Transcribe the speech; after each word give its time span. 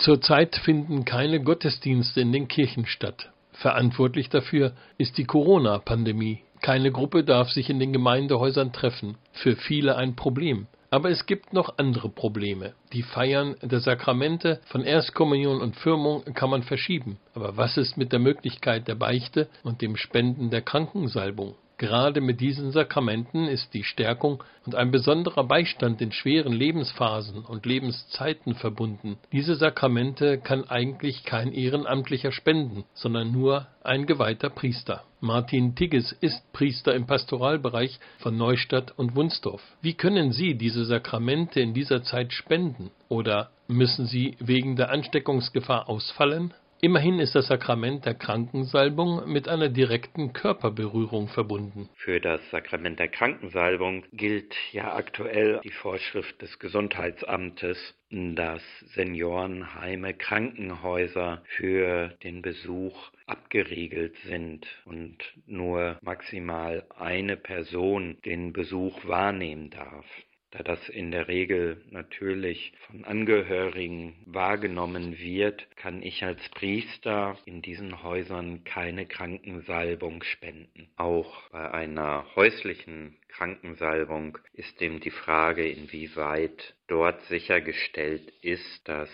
Zurzeit 0.00 0.56
finden 0.56 1.04
keine 1.04 1.42
Gottesdienste 1.42 2.22
in 2.22 2.32
den 2.32 2.48
Kirchen 2.48 2.86
statt. 2.86 3.30
Verantwortlich 3.52 4.30
dafür 4.30 4.72
ist 4.96 5.18
die 5.18 5.24
Corona-Pandemie. 5.24 6.40
Keine 6.62 6.90
Gruppe 6.90 7.22
darf 7.22 7.50
sich 7.50 7.68
in 7.68 7.78
den 7.78 7.92
Gemeindehäusern 7.92 8.72
treffen. 8.72 9.18
Für 9.32 9.56
viele 9.56 9.96
ein 9.96 10.16
Problem. 10.16 10.68
Aber 10.90 11.10
es 11.10 11.26
gibt 11.26 11.52
noch 11.52 11.76
andere 11.76 12.08
Probleme. 12.08 12.72
Die 12.94 13.02
Feiern 13.02 13.56
der 13.60 13.80
Sakramente 13.80 14.60
von 14.64 14.84
Erstkommunion 14.84 15.60
und 15.60 15.76
Firmung 15.76 16.24
kann 16.32 16.48
man 16.48 16.62
verschieben. 16.62 17.18
Aber 17.34 17.58
was 17.58 17.76
ist 17.76 17.98
mit 17.98 18.10
der 18.10 18.20
Möglichkeit 18.20 18.88
der 18.88 18.94
Beichte 18.94 19.48
und 19.64 19.82
dem 19.82 19.96
Spenden 19.96 20.48
der 20.48 20.62
Krankensalbung? 20.62 21.56
Gerade 21.80 22.20
mit 22.20 22.42
diesen 22.42 22.72
Sakramenten 22.72 23.46
ist 23.46 23.72
die 23.72 23.84
Stärkung 23.84 24.44
und 24.66 24.74
ein 24.74 24.90
besonderer 24.90 25.44
Beistand 25.44 26.02
in 26.02 26.12
schweren 26.12 26.52
Lebensphasen 26.52 27.42
und 27.42 27.64
Lebenszeiten 27.64 28.54
verbunden. 28.54 29.16
Diese 29.32 29.54
Sakramente 29.54 30.36
kann 30.36 30.68
eigentlich 30.68 31.24
kein 31.24 31.54
Ehrenamtlicher 31.54 32.32
spenden, 32.32 32.84
sondern 32.92 33.32
nur 33.32 33.66
ein 33.82 34.04
geweihter 34.04 34.50
Priester. 34.50 35.04
Martin 35.20 35.74
Tigges 35.74 36.12
ist 36.12 36.52
Priester 36.52 36.94
im 36.94 37.06
Pastoralbereich 37.06 37.98
von 38.18 38.36
Neustadt 38.36 38.92
und 38.98 39.16
Wunsdorf. 39.16 39.62
Wie 39.80 39.94
können 39.94 40.32
Sie 40.32 40.56
diese 40.56 40.84
Sakramente 40.84 41.60
in 41.60 41.72
dieser 41.72 42.02
Zeit 42.02 42.34
spenden? 42.34 42.90
Oder 43.08 43.48
müssen 43.68 44.04
sie 44.04 44.36
wegen 44.38 44.76
der 44.76 44.90
Ansteckungsgefahr 44.90 45.88
ausfallen? 45.88 46.52
Immerhin 46.82 47.18
ist 47.18 47.34
das 47.34 47.48
Sakrament 47.48 48.06
der 48.06 48.14
Krankensalbung 48.14 49.30
mit 49.30 49.48
einer 49.48 49.68
direkten 49.68 50.32
Körperberührung 50.32 51.28
verbunden. 51.28 51.90
Für 51.96 52.20
das 52.20 52.40
Sakrament 52.50 52.98
der 52.98 53.08
Krankensalbung 53.08 54.04
gilt 54.14 54.54
ja 54.72 54.94
aktuell 54.94 55.60
die 55.62 55.72
Vorschrift 55.72 56.40
des 56.40 56.58
Gesundheitsamtes, 56.58 57.76
dass 58.10 58.62
Seniorenheime, 58.94 60.14
Krankenhäuser 60.14 61.42
für 61.44 62.14
den 62.22 62.40
Besuch 62.40 63.10
abgeriegelt 63.26 64.16
sind 64.24 64.66
und 64.86 65.18
nur 65.46 65.98
maximal 66.00 66.84
eine 66.98 67.36
Person 67.36 68.16
den 68.24 68.54
Besuch 68.54 69.04
wahrnehmen 69.06 69.68
darf 69.68 70.06
da 70.50 70.64
das 70.64 70.88
in 70.88 71.12
der 71.12 71.28
Regel 71.28 71.80
natürlich 71.90 72.72
von 72.86 73.04
Angehörigen 73.04 74.16
wahrgenommen 74.26 75.18
wird, 75.18 75.68
kann 75.76 76.02
ich 76.02 76.24
als 76.24 76.40
Priester 76.50 77.38
in 77.44 77.62
diesen 77.62 78.02
Häusern 78.02 78.64
keine 78.64 79.06
Krankensalbung 79.06 80.24
spenden. 80.24 80.88
Auch 80.96 81.48
bei 81.50 81.70
einer 81.70 82.26
häuslichen 82.34 83.16
Krankensalbung 83.28 84.38
ist 84.52 84.80
dem 84.80 85.00
die 85.00 85.10
Frage, 85.10 85.68
inwieweit 85.68 86.74
dort 86.90 87.22
sichergestellt 87.22 88.32
ist, 88.42 88.88
dass 88.88 89.08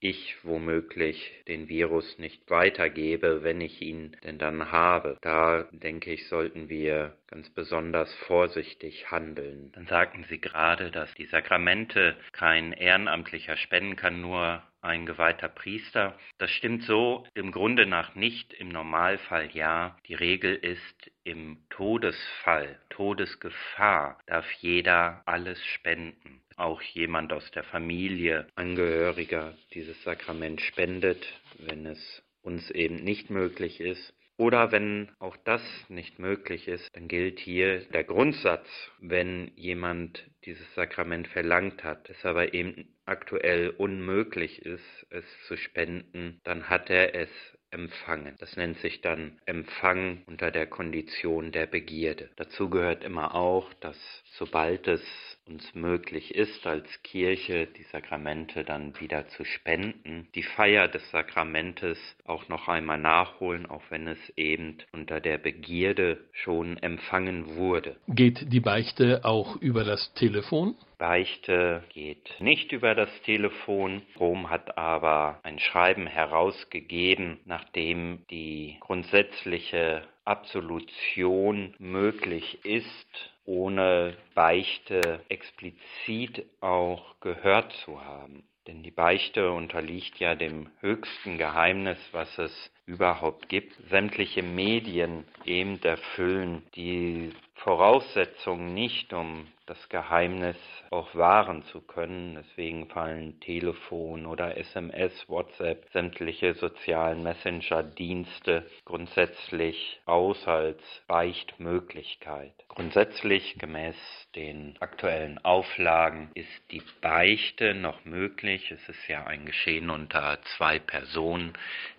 ich 0.00 0.36
womöglich 0.42 1.32
den 1.46 1.68
Virus 1.68 2.18
nicht 2.18 2.50
weitergebe, 2.50 3.44
wenn 3.44 3.60
ich 3.60 3.80
ihn 3.80 4.16
denn 4.24 4.36
dann 4.36 4.72
habe. 4.72 5.16
Da 5.22 5.68
denke 5.70 6.12
ich, 6.12 6.28
sollten 6.28 6.68
wir 6.68 7.16
ganz 7.28 7.48
besonders 7.50 8.12
vorsichtig 8.26 9.10
handeln. 9.12 9.70
Dann 9.74 9.86
sagten 9.86 10.24
Sie 10.28 10.40
gerade, 10.40 10.90
dass 10.90 11.14
die 11.14 11.26
Sakramente 11.26 12.16
kein 12.32 12.72
Ehrenamtlicher 12.72 13.56
spenden 13.56 13.94
kann, 13.94 14.20
nur 14.20 14.62
ein 14.82 15.06
geweihter 15.06 15.48
Priester. 15.48 16.18
Das 16.38 16.50
stimmt 16.50 16.82
so 16.84 17.24
im 17.34 17.52
Grunde 17.52 17.86
nach 17.86 18.14
nicht, 18.14 18.52
im 18.52 18.68
Normalfall 18.68 19.50
ja. 19.52 19.96
Die 20.06 20.14
Regel 20.14 20.54
ist, 20.54 21.10
im 21.24 21.58
Todesfall, 21.70 22.78
Todesgefahr 22.90 24.18
darf 24.26 24.50
jeder 24.60 25.22
alles 25.24 25.64
spenden. 25.64 26.42
Auch 26.56 26.82
jemand 26.82 27.32
aus 27.32 27.50
der 27.52 27.64
Familie, 27.64 28.46
Angehöriger 28.54 29.54
dieses 29.72 30.02
Sakrament 30.02 30.60
spendet, 30.60 31.24
wenn 31.58 31.86
es 31.86 32.22
uns 32.42 32.70
eben 32.70 32.96
nicht 32.96 33.30
möglich 33.30 33.80
ist. 33.80 34.12
Oder 34.42 34.72
wenn 34.72 35.08
auch 35.20 35.36
das 35.44 35.62
nicht 35.88 36.18
möglich 36.18 36.66
ist, 36.66 36.88
dann 36.96 37.06
gilt 37.06 37.38
hier 37.38 37.78
der 37.90 38.02
Grundsatz, 38.02 38.66
wenn 38.98 39.52
jemand 39.54 40.28
dieses 40.44 40.66
Sakrament 40.74 41.28
verlangt 41.28 41.84
hat, 41.84 42.10
es 42.10 42.24
aber 42.24 42.52
eben 42.52 42.92
aktuell 43.04 43.70
unmöglich 43.70 44.66
ist, 44.66 45.06
es 45.10 45.24
zu 45.46 45.56
spenden, 45.56 46.40
dann 46.42 46.68
hat 46.68 46.90
er 46.90 47.14
es 47.14 47.28
empfangen. 47.70 48.34
Das 48.40 48.56
nennt 48.56 48.78
sich 48.78 49.00
dann 49.00 49.40
Empfang 49.46 50.24
unter 50.26 50.50
der 50.50 50.66
Kondition 50.66 51.52
der 51.52 51.66
Begierde. 51.66 52.30
Dazu 52.34 52.68
gehört 52.68 53.04
immer 53.04 53.36
auch, 53.36 53.72
dass 53.74 53.96
sobald 54.32 54.88
es 54.88 55.02
uns 55.46 55.74
möglich 55.74 56.34
ist, 56.34 56.66
als 56.66 56.86
Kirche 57.02 57.66
die 57.66 57.82
Sakramente 57.84 58.64
dann 58.64 58.98
wieder 59.00 59.26
zu 59.28 59.44
spenden, 59.44 60.28
die 60.34 60.42
Feier 60.42 60.88
des 60.88 61.08
Sakramentes 61.10 61.98
auch 62.24 62.48
noch 62.48 62.68
einmal 62.68 62.98
nachholen, 62.98 63.66
auch 63.66 63.82
wenn 63.90 64.06
es 64.06 64.18
eben 64.36 64.78
unter 64.92 65.20
der 65.20 65.38
Begierde 65.38 66.24
schon 66.32 66.76
empfangen 66.78 67.56
wurde. 67.56 67.96
Geht 68.08 68.52
die 68.52 68.60
Beichte 68.60 69.24
auch 69.24 69.56
über 69.56 69.84
das 69.84 70.12
Telefon? 70.14 70.76
Beichte 70.98 71.82
geht 71.92 72.30
nicht 72.38 72.70
über 72.70 72.94
das 72.94 73.10
Telefon. 73.22 74.02
Rom 74.20 74.50
hat 74.50 74.78
aber 74.78 75.40
ein 75.42 75.58
Schreiben 75.58 76.06
herausgegeben, 76.06 77.40
nachdem 77.44 78.24
die 78.30 78.76
grundsätzliche 78.80 80.02
Absolution 80.24 81.74
möglich 81.80 82.64
ist 82.64 83.32
ohne 83.44 84.16
Beichte 84.34 85.20
explizit 85.28 86.46
auch 86.60 87.18
gehört 87.20 87.72
zu 87.72 88.04
haben. 88.04 88.44
Denn 88.66 88.82
die 88.82 88.90
Beichte 88.90 89.50
unterliegt 89.50 90.18
ja 90.18 90.34
dem 90.34 90.70
höchsten 90.80 91.36
Geheimnis, 91.38 91.98
was 92.12 92.38
es 92.38 92.72
überhaupt 92.86 93.48
gibt. 93.48 93.74
Sämtliche 93.88 94.42
Medien 94.42 95.24
eben 95.44 95.82
erfüllen 95.82 96.62
die 96.74 97.32
Voraussetzungen 97.62 98.74
nicht, 98.74 99.12
um 99.12 99.46
das 99.66 99.88
Geheimnis 99.88 100.56
auch 100.90 101.14
wahren 101.14 101.62
zu 101.64 101.80
können. 101.80 102.34
Deswegen 102.34 102.88
fallen 102.88 103.38
Telefon 103.40 104.26
oder 104.26 104.56
SMS, 104.56 105.12
WhatsApp, 105.28 105.88
sämtliche 105.92 106.54
sozialen 106.54 107.22
Messenger-Dienste 107.22 108.66
grundsätzlich 108.84 110.00
aus 110.04 110.46
als 110.48 110.82
Beichtmöglichkeit. 111.06 112.52
Grundsätzlich 112.66 113.56
gemäß 113.58 113.96
den 114.34 114.76
aktuellen 114.80 115.38
Auflagen 115.44 116.30
ist 116.34 116.72
die 116.72 116.82
Beichte 117.00 117.74
noch 117.74 118.04
möglich. 118.04 118.51
Es 118.54 118.88
ist 118.88 119.08
ja 119.08 119.24
ein 119.26 119.46
Geschehen 119.46 119.88
unter 119.88 120.38
zwei 120.56 120.78
Personen. 120.78 121.54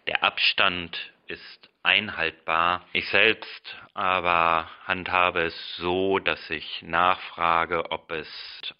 Der 0.05 0.23
Abstand 0.23 1.11
ist 1.25 1.69
einhaltbar. 1.83 2.85
Ich 2.93 3.07
selbst 3.09 3.77
aber 3.93 4.69
handhabe 4.85 5.43
es 5.43 5.75
so, 5.77 6.17
dass 6.17 6.49
ich 6.49 6.81
nachfrage, 6.81 7.91
ob 7.91 8.11
es 8.11 8.27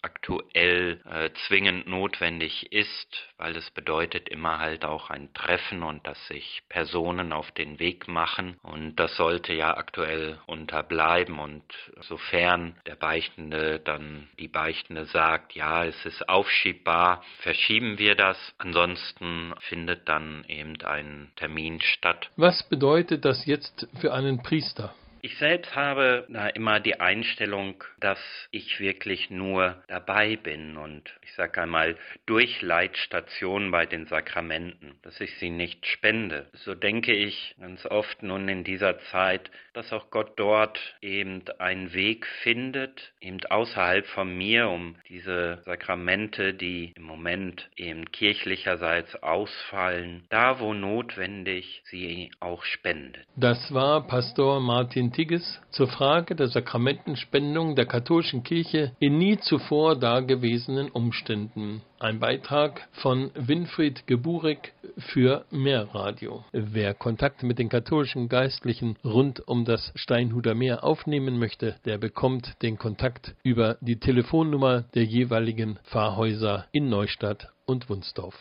aktuell 0.02 1.00
äh, 1.08 1.30
zwingend 1.46 1.86
notwendig 1.86 2.72
ist, 2.72 3.28
weil 3.36 3.54
es 3.56 3.70
bedeutet 3.70 4.28
immer 4.28 4.58
halt 4.58 4.84
auch 4.84 5.10
ein 5.10 5.32
Treffen 5.32 5.82
und 5.82 6.04
dass 6.06 6.26
sich 6.26 6.62
Personen 6.68 7.32
auf 7.32 7.50
den 7.52 7.78
Weg 7.78 8.08
machen 8.08 8.58
und 8.62 8.96
das 8.96 9.16
sollte 9.16 9.52
ja 9.52 9.76
aktuell 9.76 10.40
unterbleiben 10.46 11.38
und 11.38 11.62
sofern 12.00 12.76
der 12.86 12.96
Beichtende 12.96 13.78
dann 13.78 14.28
die 14.38 14.48
Beichtende 14.48 15.04
sagt, 15.06 15.54
ja, 15.54 15.84
es 15.84 16.04
ist 16.04 16.28
aufschiebbar, 16.28 17.22
verschieben 17.38 17.98
wir 17.98 18.16
das, 18.16 18.36
ansonsten 18.58 19.54
findet 19.60 20.08
dann 20.08 20.44
eben 20.48 20.80
ein 20.82 21.30
Termin 21.36 21.80
statt. 21.80 22.30
Was 22.36 22.62
bedeutet 22.68 22.93
das 23.18 23.46
jetzt 23.46 23.88
für 24.00 24.12
einen 24.12 24.42
Priester? 24.42 24.94
Ich 25.24 25.38
selbst 25.38 25.74
habe 25.74 26.26
da 26.28 26.48
immer 26.48 26.80
die 26.80 27.00
Einstellung, 27.00 27.82
dass 27.98 28.18
ich 28.50 28.78
wirklich 28.78 29.30
nur 29.30 29.82
dabei 29.88 30.36
bin 30.36 30.76
und 30.76 31.14
ich 31.22 31.32
sage 31.32 31.62
einmal 31.62 31.96
Durchleitstation 32.26 33.70
bei 33.70 33.86
den 33.86 34.04
Sakramenten, 34.04 34.96
dass 35.00 35.18
ich 35.22 35.34
sie 35.38 35.48
nicht 35.48 35.86
spende. 35.86 36.44
So 36.52 36.74
denke 36.74 37.14
ich 37.14 37.54
ganz 37.58 37.86
oft 37.86 38.22
nun 38.22 38.50
in 38.50 38.64
dieser 38.64 38.98
Zeit, 39.12 39.50
dass 39.72 39.94
auch 39.94 40.10
Gott 40.10 40.32
dort 40.36 40.78
eben 41.00 41.42
einen 41.58 41.94
Weg 41.94 42.26
findet, 42.42 43.14
eben 43.22 43.40
außerhalb 43.48 44.04
von 44.08 44.36
mir, 44.36 44.68
um 44.68 44.96
diese 45.08 45.62
Sakramente, 45.64 46.52
die 46.52 46.92
im 46.96 47.04
Moment 47.04 47.70
eben 47.76 48.12
kirchlicherseits 48.12 49.16
ausfallen, 49.22 50.26
da 50.28 50.60
wo 50.60 50.74
notwendig, 50.74 51.80
sie 51.86 52.30
auch 52.40 52.62
spendet. 52.64 53.24
Das 53.36 53.72
war 53.72 54.06
Pastor 54.06 54.60
Martin 54.60 55.13
Tigges 55.14 55.60
zur 55.70 55.86
Frage 55.86 56.34
der 56.34 56.48
Sakramentenspendung 56.48 57.76
der 57.76 57.86
katholischen 57.86 58.42
Kirche 58.42 58.92
in 58.98 59.16
nie 59.16 59.38
zuvor 59.38 59.96
dagewesenen 59.96 60.90
Umständen. 60.90 61.82
Ein 62.00 62.18
Beitrag 62.18 62.88
von 62.90 63.30
Winfried 63.34 64.08
Geburik 64.08 64.72
für 64.98 65.44
Meerradio. 65.52 66.44
Wer 66.52 66.94
Kontakt 66.94 67.44
mit 67.44 67.60
den 67.60 67.68
katholischen 67.68 68.28
Geistlichen 68.28 68.96
rund 69.04 69.46
um 69.46 69.64
das 69.64 69.92
Steinhuder 69.94 70.56
Meer 70.56 70.82
aufnehmen 70.82 71.38
möchte, 71.38 71.76
der 71.84 71.98
bekommt 71.98 72.60
den 72.62 72.76
Kontakt 72.76 73.36
über 73.44 73.76
die 73.80 74.00
Telefonnummer 74.00 74.82
der 74.94 75.04
jeweiligen 75.04 75.78
Pfarrhäuser 75.84 76.66
in 76.72 76.88
Neustadt 76.88 77.52
und 77.66 77.88
Wunsdorf. 77.88 78.34